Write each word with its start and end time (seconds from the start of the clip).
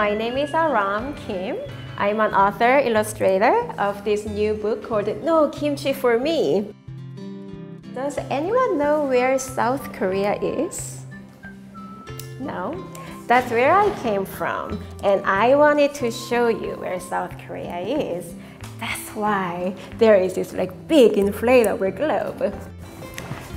my 0.00 0.14
name 0.14 0.38
is 0.38 0.54
Aram 0.54 1.12
Kim. 1.26 1.58
I'm 1.98 2.20
an 2.20 2.32
author, 2.32 2.78
illustrator 2.78 3.52
of 3.76 4.02
this 4.02 4.24
new 4.24 4.54
book 4.54 4.82
called 4.82 5.08
No 5.22 5.50
Kimchi 5.50 5.92
for 5.92 6.18
Me. 6.18 6.72
Does 7.92 8.16
anyone 8.30 8.78
know 8.78 9.04
where 9.04 9.38
South 9.38 9.92
Korea 9.92 10.40
is? 10.40 11.04
No? 12.40 12.82
That's 13.26 13.50
where 13.50 13.76
I 13.76 13.90
came 14.00 14.24
from, 14.24 14.82
and 15.04 15.20
I 15.26 15.54
wanted 15.54 15.92
to 16.00 16.10
show 16.10 16.48
you 16.48 16.80
where 16.80 16.98
South 16.98 17.36
Korea 17.46 17.80
is. 17.84 18.32
That's 18.80 19.10
why 19.10 19.74
there 19.98 20.16
is 20.16 20.32
this 20.32 20.54
like 20.54 20.72
big 20.88 21.12
inflatable 21.12 21.94
globe. 21.94 22.56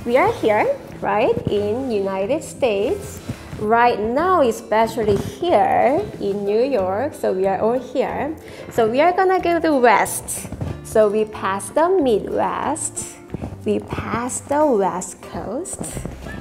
We 0.04 0.18
are 0.18 0.32
here, 0.44 0.76
right, 1.00 1.34
in 1.48 1.90
United 1.90 2.44
States. 2.44 3.24
Right 3.64 3.98
now, 3.98 4.42
especially 4.42 5.16
here 5.16 6.04
in 6.20 6.44
New 6.44 6.60
York, 6.60 7.14
so 7.14 7.32
we 7.32 7.46
are 7.46 7.58
all 7.64 7.80
here. 7.80 8.36
So 8.70 8.86
we 8.86 9.00
are 9.00 9.10
gonna 9.10 9.40
go 9.40 9.58
to 9.58 9.80
west. 9.80 10.52
So 10.84 11.08
we 11.08 11.24
pass 11.24 11.70
the 11.70 11.88
Midwest, 11.88 13.16
we 13.64 13.78
pass 13.80 14.40
the 14.40 14.66
West 14.66 15.22
Coast, 15.22 15.80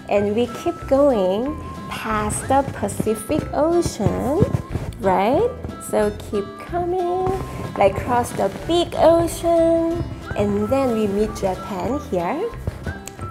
and 0.09 0.35
we 0.35 0.51
keep 0.62 0.75
going 0.91 1.55
past 1.88 2.43
the 2.49 2.59
Pacific 2.75 3.40
Ocean, 3.53 4.43
right? 4.99 5.48
So 5.90 6.12
keep 6.27 6.43
coming, 6.59 7.31
like 7.79 7.95
cross 7.95 8.35
the 8.35 8.51
big 8.67 8.91
ocean, 8.99 10.03
and 10.35 10.67
then 10.67 10.91
we 10.91 11.07
meet 11.07 11.34
Japan 11.40 12.03
here. 12.12 12.51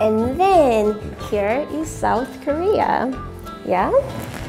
And 0.00 0.40
then 0.40 0.96
here 1.28 1.68
is 1.70 1.90
South 1.92 2.40
Korea. 2.40 3.12
Yeah? 3.66 3.92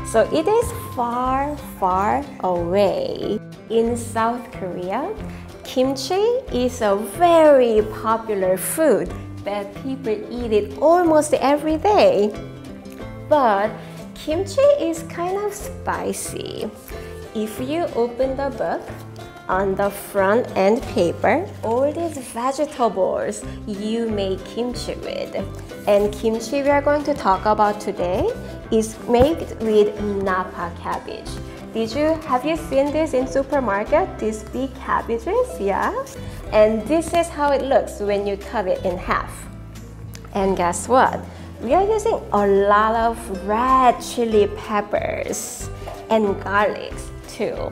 So 0.05 0.21
it 0.31 0.47
is 0.47 0.71
far, 0.95 1.57
far 1.79 2.23
away. 2.41 3.39
In 3.69 3.97
South 3.97 4.51
Korea, 4.51 5.13
kimchi 5.63 6.21
is 6.53 6.81
a 6.81 6.95
very 6.95 7.81
popular 8.03 8.57
food 8.57 9.11
that 9.43 9.73
people 9.83 10.13
eat 10.29 10.51
it 10.53 10.77
almost 10.79 11.33
every 11.33 11.77
day. 11.77 12.33
But 13.29 13.71
kimchi 14.15 14.61
is 14.79 15.03
kind 15.03 15.37
of 15.37 15.53
spicy. 15.53 16.69
If 17.33 17.59
you 17.59 17.85
open 17.95 18.37
the 18.37 18.49
book, 18.55 18.81
on 19.49 19.75
the 19.75 19.89
front 19.89 20.47
end 20.55 20.81
paper 20.83 21.45
all 21.63 21.91
these 21.91 22.17
vegetables 22.17 23.43
you 23.67 24.07
make 24.09 24.43
kimchi 24.45 24.95
with. 24.95 25.35
And 25.87 26.13
kimchi 26.13 26.61
we 26.63 26.69
are 26.69 26.81
going 26.81 27.03
to 27.03 27.13
talk 27.13 27.45
about 27.45 27.81
today 27.81 28.29
is 28.73 28.97
made 29.07 29.37
with 29.61 29.93
napa 30.01 30.73
cabbage. 30.81 31.29
Did 31.73 31.93
you 31.93 32.17
have 32.25 32.43
you 32.43 32.57
seen 32.57 32.91
this 32.91 33.13
in 33.13 33.27
supermarket? 33.27 34.09
These 34.17 34.43
big 34.49 34.73
cabbages, 34.75 35.47
yeah? 35.59 35.93
And 36.51 36.81
this 36.87 37.13
is 37.13 37.29
how 37.29 37.51
it 37.51 37.61
looks 37.61 37.99
when 37.99 38.25
you 38.25 38.37
cut 38.37 38.67
it 38.67 38.83
in 38.83 38.97
half. 38.97 39.31
And 40.33 40.57
guess 40.57 40.87
what? 40.87 41.21
We 41.61 41.73
are 41.73 41.85
using 41.85 42.19
a 42.33 42.47
lot 42.47 42.95
of 42.95 43.17
red 43.47 44.01
chili 44.01 44.47
peppers 44.57 45.69
and 46.09 46.35
garlics 46.41 47.09
too. 47.29 47.71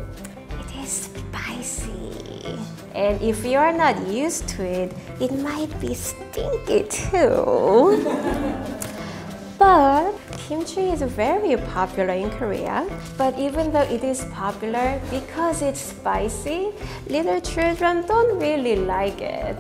It 0.61 0.83
is 0.85 1.09
spicy. 1.09 2.57
And 2.93 3.21
if 3.21 3.43
you 3.43 3.57
are 3.57 3.73
not 3.73 3.97
used 4.07 4.47
to 4.49 4.63
it, 4.63 4.93
it 5.19 5.33
might 5.33 5.73
be 5.81 5.93
stinky 5.93 6.83
too. 6.89 8.05
but 9.57 10.13
kimchi 10.51 10.91
is 10.91 11.01
very 11.01 11.55
popular 11.71 12.11
in 12.11 12.29
Korea. 12.31 12.83
But 13.17 13.39
even 13.39 13.71
though 13.71 13.87
it 13.87 14.03
is 14.03 14.25
popular, 14.35 14.99
because 15.09 15.61
it's 15.61 15.79
spicy, 15.79 16.75
little 17.07 17.39
children 17.39 18.03
don't 18.05 18.37
really 18.37 18.75
like 18.75 19.21
it. 19.21 19.55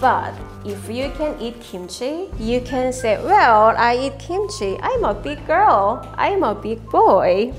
But 0.00 0.32
if 0.64 0.88
you 0.88 1.12
can 1.20 1.36
eat 1.38 1.60
kimchi, 1.60 2.32
you 2.40 2.62
can 2.62 2.94
say, 2.94 3.20
well, 3.20 3.76
I 3.76 4.08
eat 4.08 4.18
kimchi. 4.18 4.80
I'm 4.80 5.04
a 5.04 5.12
big 5.12 5.46
girl. 5.46 6.00
I'm 6.16 6.42
a 6.42 6.54
big 6.54 6.80
boy. 6.88 7.52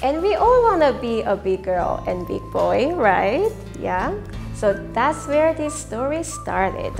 And 0.00 0.22
we 0.22 0.36
all 0.36 0.62
want 0.62 0.82
to 0.82 0.94
be 1.02 1.22
a 1.22 1.34
big 1.34 1.64
girl 1.64 2.04
and 2.06 2.22
big 2.28 2.42
boy, 2.52 2.94
right? 2.94 3.50
Yeah? 3.80 4.14
So 4.54 4.78
that's 4.94 5.26
where 5.26 5.52
this 5.54 5.74
story 5.74 6.22
started. 6.22 6.94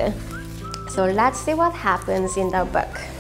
So 0.91 1.06
let's 1.06 1.39
see 1.39 1.55
what 1.55 1.73
happens 1.73 2.37
in 2.37 2.51
the 2.51 2.65
book. 2.65 3.14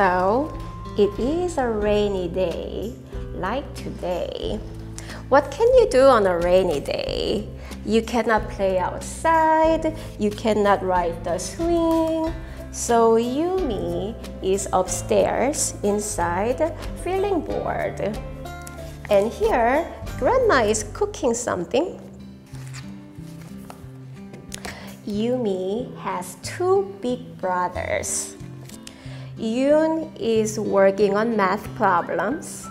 So 0.00 0.48
it 0.96 1.12
is 1.20 1.58
a 1.58 1.68
rainy 1.68 2.26
day, 2.26 2.94
like 3.34 3.68
today. 3.74 4.58
What 5.28 5.50
can 5.50 5.68
you 5.76 5.90
do 5.90 6.08
on 6.08 6.26
a 6.26 6.38
rainy 6.38 6.80
day? 6.80 7.46
You 7.84 8.00
cannot 8.00 8.48
play 8.48 8.78
outside, 8.78 9.94
you 10.18 10.30
cannot 10.30 10.82
ride 10.82 11.22
the 11.22 11.36
swing, 11.36 12.32
so 12.72 13.20
Yumi 13.20 14.16
is 14.42 14.72
upstairs 14.72 15.74
inside 15.82 16.72
feeling 17.04 17.42
bored. 17.42 18.00
And 19.10 19.30
here, 19.30 19.84
grandma 20.16 20.64
is 20.64 20.84
cooking 20.94 21.34
something. 21.34 22.00
Yumi 25.06 25.94
has 25.98 26.40
two 26.40 26.88
big 27.02 27.36
brothers. 27.36 28.39
Yoon 29.40 30.14
is 30.20 30.60
working 30.60 31.16
on 31.16 31.34
math 31.34 31.64
problems. 31.74 32.68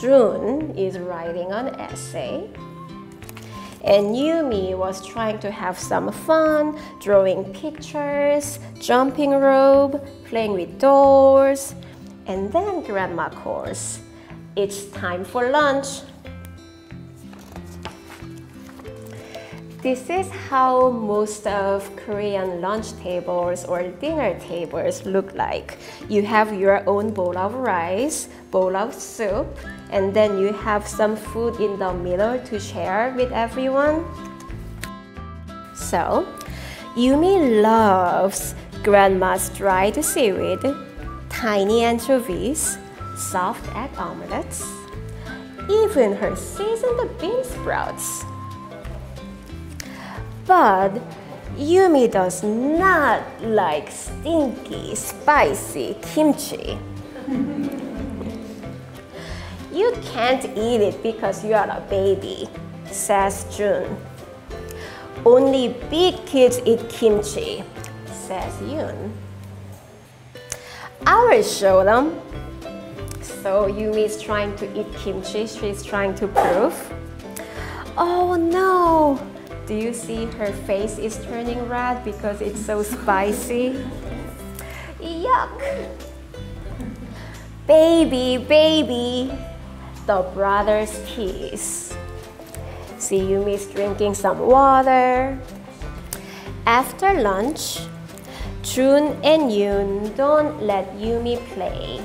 Jun 0.00 0.70
is 0.78 1.00
writing 1.00 1.50
an 1.50 1.74
essay. 1.80 2.48
And 3.82 4.14
Yumi 4.14 4.78
was 4.78 5.04
trying 5.04 5.40
to 5.40 5.50
have 5.50 5.76
some 5.76 6.12
fun, 6.12 6.78
drawing 7.00 7.52
pictures, 7.52 8.60
jumping 8.80 9.32
rope, 9.32 10.06
playing 10.26 10.52
with 10.52 10.78
dolls. 10.78 11.74
And 12.26 12.52
then 12.52 12.84
grandma 12.84 13.30
calls, 13.30 13.98
it's 14.54 14.84
time 14.90 15.24
for 15.24 15.50
lunch. 15.50 16.02
This 19.84 20.08
is 20.08 20.30
how 20.48 20.88
most 20.88 21.46
of 21.46 21.84
Korean 21.94 22.62
lunch 22.62 22.96
tables 23.04 23.66
or 23.66 23.82
dinner 24.00 24.32
tables 24.40 25.04
look 25.04 25.34
like. 25.34 25.76
You 26.08 26.22
have 26.24 26.58
your 26.58 26.80
own 26.88 27.12
bowl 27.12 27.36
of 27.36 27.52
rice, 27.52 28.30
bowl 28.50 28.78
of 28.78 28.94
soup, 28.94 29.44
and 29.90 30.14
then 30.14 30.38
you 30.38 30.54
have 30.54 30.88
some 30.88 31.16
food 31.16 31.60
in 31.60 31.78
the 31.78 31.92
middle 31.92 32.40
to 32.48 32.58
share 32.58 33.12
with 33.14 33.30
everyone. 33.32 34.08
So, 35.76 36.24
Yumi 36.96 37.60
loves 37.60 38.54
grandma's 38.82 39.50
dried 39.50 40.02
seaweed, 40.02 40.64
tiny 41.28 41.84
anchovies, 41.84 42.78
soft 43.18 43.60
egg 43.76 43.90
omelets, 43.98 44.64
even 45.68 46.16
her 46.16 46.34
seasoned 46.34 47.04
bean 47.20 47.44
sprouts. 47.44 48.24
But 50.46 51.00
Yumi 51.56 52.10
does 52.10 52.42
not 52.42 53.22
like 53.40 53.90
stinky, 53.90 54.94
spicy 54.94 55.96
kimchi. 56.02 56.78
you 59.72 59.92
can't 60.12 60.44
eat 60.56 60.80
it 60.80 61.02
because 61.02 61.44
you 61.44 61.54
are 61.54 61.70
a 61.70 61.80
baby, 61.88 62.48
says 62.86 63.46
Jun. 63.56 63.96
Only 65.24 65.68
big 65.88 66.26
kids 66.26 66.60
eat 66.66 66.88
kimchi, 66.90 67.64
says 68.06 68.52
Yoon. 68.60 69.12
I 71.06 71.24
will 71.24 71.42
show 71.42 71.84
them. 71.84 72.20
So 73.22 73.68
Yumi 73.68 74.04
is 74.04 74.20
trying 74.20 74.56
to 74.56 74.66
eat 74.78 74.92
kimchi. 74.96 75.46
She's 75.46 75.82
trying 75.82 76.14
to 76.16 76.28
prove. 76.28 76.92
Oh 77.96 78.34
no! 78.34 79.20
Do 79.66 79.74
you 79.74 79.94
see 79.94 80.26
her 80.36 80.52
face 80.68 80.98
is 80.98 81.16
turning 81.24 81.68
red 81.68 82.04
because 82.04 82.42
it's 82.42 82.60
so 82.60 82.82
spicy? 82.82 83.80
Yuck! 85.00 85.88
Baby, 87.66 88.44
baby, 88.44 89.32
the 90.04 90.20
brothers 90.34 90.92
kiss. 91.06 91.96
See 92.98 93.20
Yumi's 93.20 93.64
drinking 93.72 94.14
some 94.14 94.38
water. 94.38 95.40
After 96.66 97.14
lunch, 97.14 97.80
Jun 98.62 99.16
and 99.24 99.48
Yoon 99.48 100.14
don't 100.14 100.60
let 100.60 100.92
Yumi 100.96 101.40
play. 101.56 102.04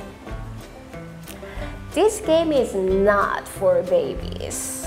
This 1.91 2.21
game 2.21 2.53
is 2.53 2.73
not 2.73 3.47
for 3.47 3.83
babies. 3.83 4.78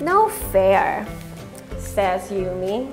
No 0.00 0.30
fair, 0.30 1.06
says 1.76 2.30
Yumi. 2.30 2.88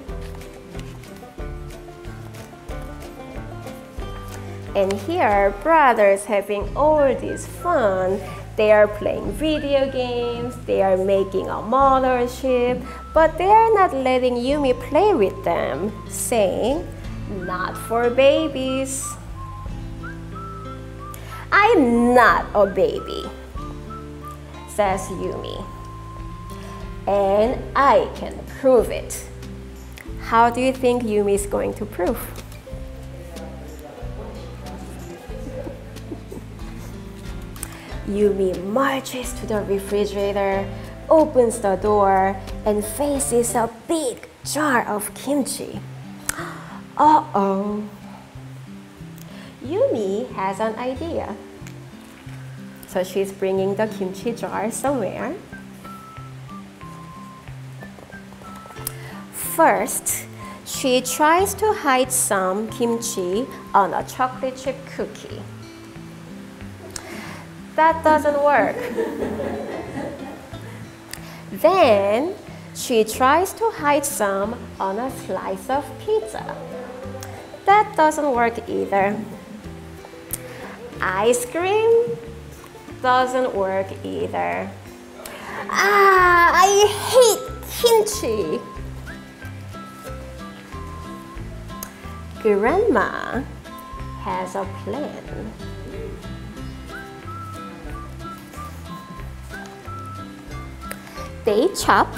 And 4.75 4.91
here, 5.07 5.55
brothers 5.63 6.25
having 6.25 6.67
all 6.75 7.07
this 7.15 7.47
fun. 7.47 8.19
They 8.57 8.73
are 8.73 8.89
playing 8.89 9.31
video 9.33 9.89
games, 9.89 10.57
they 10.65 10.81
are 10.81 10.97
making 10.97 11.47
a 11.47 11.61
model 11.61 12.27
ship. 12.27 12.81
but 13.13 13.37
they 13.37 13.47
are 13.47 13.73
not 13.73 13.95
letting 13.95 14.35
Yumi 14.35 14.75
play 14.89 15.13
with 15.13 15.37
them, 15.45 15.93
saying, 16.09 16.85
Not 17.29 17.77
for 17.87 18.09
babies. 18.09 19.07
I'm 21.51 22.13
not 22.13 22.45
a 22.53 22.67
baby, 22.67 23.23
says 24.67 25.01
Yumi. 25.07 25.76
And 27.07 27.63
I 27.73 28.09
can 28.15 28.37
prove 28.59 28.89
it. 28.89 29.25
How 30.23 30.49
do 30.49 30.59
you 30.59 30.73
think 30.73 31.03
Yumi 31.03 31.35
is 31.35 31.45
going 31.45 31.73
to 31.75 31.85
prove? 31.85 32.19
Yumi 38.07 38.61
marches 38.65 39.33
to 39.39 39.45
the 39.45 39.61
refrigerator, 39.63 40.67
opens 41.09 41.59
the 41.59 41.75
door, 41.75 42.35
and 42.65 42.83
faces 42.83 43.55
a 43.55 43.69
big 43.87 44.27
jar 44.43 44.85
of 44.87 45.13
kimchi. 45.13 45.79
Uh 46.97 47.23
oh. 47.35 47.83
Yumi 49.63 50.27
has 50.33 50.59
an 50.59 50.73
idea. 50.75 51.35
So 52.87 53.03
she's 53.03 53.31
bringing 53.31 53.75
the 53.75 53.85
kimchi 53.85 54.31
jar 54.33 54.71
somewhere. 54.71 55.35
First, 59.57 60.27
she 60.67 61.01
tries 61.01 61.55
to 61.55 61.73
hide 61.73 62.11
some 62.11 62.69
kimchi 62.69 63.47
on 63.73 63.91
a 63.91 64.03
chocolate 64.03 64.55
chip 64.55 64.75
cookie. 64.95 65.41
That 67.73 68.03
doesn't 68.03 68.37
work. 68.43 68.77
then 71.51 72.35
she 72.75 73.03
tries 73.03 73.51
to 73.53 73.71
hide 73.71 74.05
some 74.05 74.53
on 74.79 74.99
a 74.99 75.09
slice 75.25 75.71
of 75.71 75.83
pizza. 76.05 76.55
That 77.65 77.95
doesn't 77.97 78.31
work 78.31 78.69
either. 78.69 79.17
Ice 81.01 81.45
cream 81.45 82.15
doesn't 83.01 83.55
work 83.55 83.87
either. 84.03 84.69
Ah, 85.67 86.51
I 86.53 86.69
hate 87.09 87.41
kimchi. 87.81 88.76
Grandma 92.55 93.43
has 94.23 94.55
a 94.55 94.63
plan. 94.83 95.53
they 101.47 101.67
chop. 101.75 102.13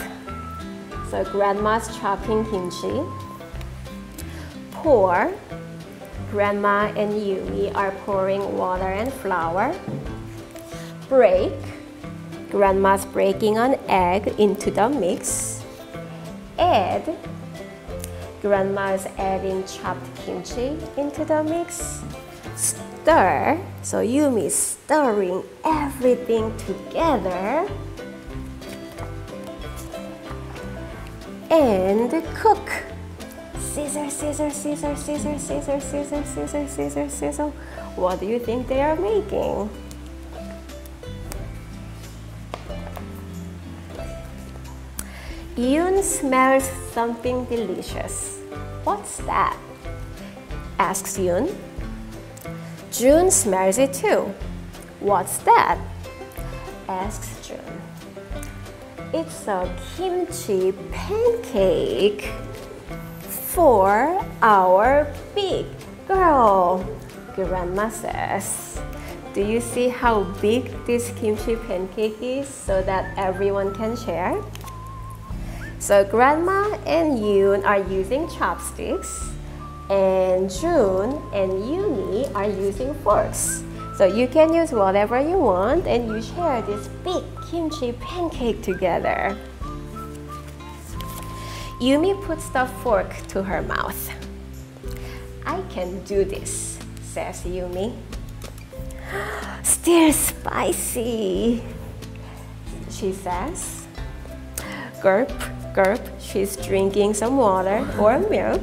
So 1.09 1.23
grandma's 1.31 1.87
chopping 1.97 2.43
kimchi. 2.45 3.05
Pour. 4.71 5.31
Grandma 6.31 6.91
and 6.97 7.13
Yumi 7.13 7.73
are 7.75 7.91
pouring 8.05 8.57
water 8.57 8.87
and 8.87 9.13
flour. 9.13 9.75
Break. 11.07 11.53
Grandma's 12.49 13.05
breaking 13.05 13.57
an 13.57 13.79
egg 13.87 14.27
into 14.39 14.71
the 14.71 14.89
mix. 14.89 15.63
Add. 16.57 17.15
Grandma's 18.41 19.05
adding 19.17 19.63
chopped 19.65 20.15
kimchi 20.17 20.77
into 20.97 21.25
the 21.25 21.43
mix. 21.43 22.01
Stir. 22.55 23.59
So 23.81 24.01
Yumi's 24.01 24.55
stirring 24.55 25.43
everything 25.63 26.55
together. 26.57 27.67
and 31.49 32.11
cook. 32.35 32.69
Scissor, 33.57 34.09
scissor, 34.09 34.49
scissor, 34.49 34.95
scissor, 34.95 35.39
scissor, 35.39 35.79
scissor, 35.79 36.23
scissor, 36.23 36.67
scissor, 36.67 37.09
scissor. 37.09 37.51
What 37.95 38.19
do 38.19 38.25
you 38.25 38.39
think 38.39 38.67
they 38.67 38.81
are 38.81 38.95
making? 38.95 39.69
Yoon 45.59 46.01
smells 46.01 46.63
something 46.93 47.43
delicious. 47.43 48.39
What's 48.85 49.17
that? 49.27 49.57
asks 50.79 51.17
Yoon. 51.17 51.53
Jun 52.93 53.29
smells 53.29 53.77
it 53.77 53.91
too. 53.91 54.33
What's 55.01 55.39
that? 55.39 55.77
asks 56.87 57.45
Jun. 57.45 57.81
It's 59.13 59.49
a 59.49 59.67
kimchi 59.97 60.71
pancake 60.93 62.31
for 63.19 64.25
our 64.41 65.13
big 65.35 65.65
girl, 66.07 66.87
Grandma 67.35 67.89
says. 67.89 68.79
Do 69.33 69.43
you 69.43 69.59
see 69.59 69.89
how 69.89 70.23
big 70.39 70.71
this 70.85 71.11
kimchi 71.19 71.57
pancake 71.57 72.15
is 72.21 72.47
so 72.47 72.81
that 72.83 73.13
everyone 73.17 73.75
can 73.75 73.97
share? 73.97 74.41
So 75.79 76.03
Grandma 76.03 76.75
and 76.85 77.19
Yoon 77.19 77.63
are 77.63 77.79
using 77.89 78.27
chopsticks 78.29 79.29
and 79.89 80.51
Jun 80.51 81.15
and 81.33 81.51
Yumi 81.63 82.29
are 82.35 82.49
using 82.49 82.93
forks. 82.95 83.63
So 83.95 84.05
you 84.05 84.27
can 84.27 84.53
use 84.53 84.71
whatever 84.71 85.19
you 85.19 85.37
want 85.37 85.87
and 85.87 86.07
you 86.07 86.21
share 86.21 86.61
this 86.61 86.87
big 87.03 87.23
kimchi 87.49 87.93
pancake 87.93 88.61
together. 88.61 89.37
Yumi 91.79 92.21
puts 92.23 92.49
the 92.49 92.65
fork 92.83 93.15
to 93.29 93.41
her 93.41 93.61
mouth. 93.61 94.11
I 95.45 95.61
can 95.69 96.03
do 96.03 96.25
this, 96.25 96.77
says 97.01 97.43
Yumi. 97.43 97.95
Still 99.63 100.11
spicy, 100.11 101.63
she 102.89 103.13
says. 103.13 103.87
Gurp, 105.01 105.31
gurp, 105.73 106.01
she's 106.19 106.55
drinking 106.55 107.13
some 107.13 107.37
water 107.37 107.87
or 107.99 108.19
milk. 108.29 108.61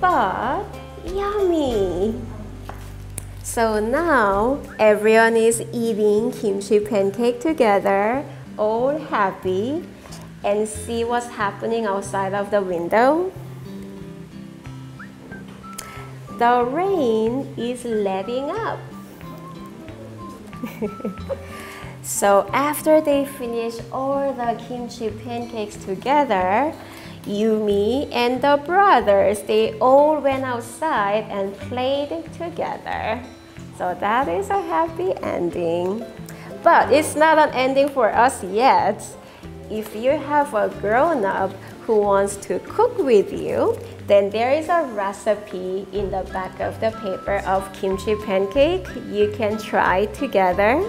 But 0.00 0.64
yummy. 1.04 2.14
So 3.42 3.78
now 3.80 4.60
everyone 4.78 5.36
is 5.36 5.60
eating 5.72 6.32
kimchi 6.32 6.80
pancake 6.80 7.40
together, 7.40 8.24
all 8.56 8.98
happy, 8.98 9.84
and 10.44 10.68
see 10.68 11.04
what's 11.04 11.28
happening 11.28 11.86
outside 11.86 12.34
of 12.34 12.50
the 12.50 12.62
window. 12.62 13.32
The 16.38 16.64
rain 16.64 17.54
is 17.56 17.84
letting 17.84 18.50
up. 18.50 18.78
so 22.02 22.48
after 22.52 23.00
they 23.00 23.24
finish 23.24 23.76
all 23.92 24.32
the 24.32 24.60
kimchi 24.66 25.10
pancakes 25.10 25.76
together, 25.76 26.74
Yumi 27.24 28.10
and 28.12 28.42
the 28.42 28.60
brothers, 28.66 29.42
they 29.42 29.78
all 29.78 30.20
went 30.20 30.44
outside 30.44 31.26
and 31.30 31.54
played 31.70 32.10
together. 32.34 33.22
So 33.78 33.96
that 34.00 34.26
is 34.26 34.50
a 34.50 34.60
happy 34.60 35.14
ending. 35.22 36.04
But 36.64 36.92
it's 36.92 37.14
not 37.14 37.38
an 37.38 37.50
ending 37.50 37.88
for 37.88 38.10
us 38.10 38.42
yet. 38.42 39.04
If 39.70 39.94
you 39.94 40.10
have 40.10 40.54
a 40.54 40.68
grown 40.80 41.24
up 41.24 41.52
who 41.86 42.00
wants 42.00 42.34
to 42.48 42.58
cook 42.60 42.98
with 42.98 43.32
you, 43.32 43.78
then 44.08 44.28
there 44.30 44.50
is 44.50 44.68
a 44.68 44.82
recipe 44.92 45.86
in 45.92 46.10
the 46.10 46.28
back 46.32 46.58
of 46.58 46.78
the 46.80 46.90
paper 46.90 47.38
of 47.46 47.72
kimchi 47.72 48.16
pancake 48.16 48.86
you 49.08 49.32
can 49.36 49.56
try 49.56 50.06
together 50.06 50.82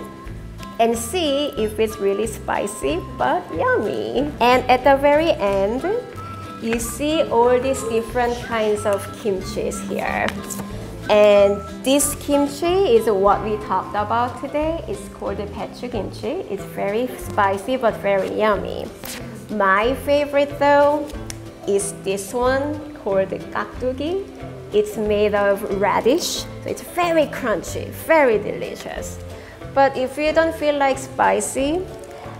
and 0.79 0.97
see 0.97 1.47
if 1.57 1.79
it's 1.79 1.97
really 1.97 2.27
spicy 2.27 2.99
but 3.17 3.43
yummy. 3.53 4.31
And 4.39 4.63
at 4.69 4.83
the 4.83 4.97
very 4.97 5.31
end, 5.31 5.83
you 6.61 6.79
see 6.79 7.23
all 7.23 7.59
these 7.59 7.83
different 7.83 8.35
kinds 8.45 8.85
of 8.85 9.05
kimchis 9.17 9.85
here. 9.87 10.27
And 11.09 11.61
this 11.83 12.15
kimchi 12.15 12.95
is 12.95 13.07
what 13.09 13.43
we 13.43 13.57
talked 13.65 13.95
about 13.95 14.39
today. 14.39 14.83
It's 14.87 15.09
called 15.09 15.37
the 15.37 15.47
pechu 15.47 15.91
kimchi. 15.91 16.47
It's 16.49 16.63
very 16.63 17.07
spicy 17.17 17.75
but 17.75 17.95
very 17.97 18.33
yummy. 18.39 18.85
My 19.49 19.93
favorite 20.05 20.57
though 20.59 21.07
is 21.67 21.93
this 22.03 22.33
one 22.33 22.95
called 22.95 23.29
the 23.29 23.39
kakdugi. 23.39 24.25
It's 24.73 24.97
made 24.97 25.35
of 25.35 25.61
radish, 25.79 26.45
so 26.45 26.47
it's 26.65 26.81
very 26.81 27.25
crunchy, 27.27 27.89
very 28.07 28.37
delicious. 28.39 29.19
But 29.73 29.97
if 29.97 30.17
you 30.17 30.31
don't 30.33 30.53
feel 30.55 30.77
like 30.77 30.97
spicy, 30.97 31.81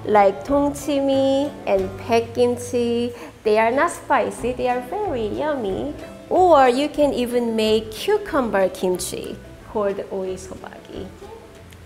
like 0.06 0.46
tongchimi 0.46 1.52
and 1.66 1.90
pekimchi, 2.02 3.16
they 3.44 3.58
are 3.58 3.72
not 3.72 3.92
spicy, 3.92 4.54
they 4.54 4.68
are 4.70 4.82
very 4.82 5.28
yummy 5.28 5.94
Or 6.30 6.68
you 6.68 6.90
can 6.90 7.14
even 7.14 7.56
make 7.56 7.92
cucumber 7.92 8.70
kimchi 8.70 9.36
called 9.70 9.98
oisobagi. 10.10 11.08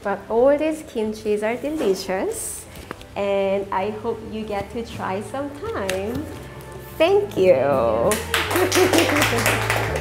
But 0.04 0.20
all 0.30 0.58
these 0.58 0.84
kimchis 0.84 1.44
are 1.44 1.58
delicious 1.60 2.66
and 3.16 3.68
I 3.74 3.89
hope 3.89 4.20
you 4.32 4.46
get 4.46 4.72
to 4.72 4.86
try 4.86 5.22
sometime. 5.22 6.24
Thank 6.98 7.36
you. 7.36 8.12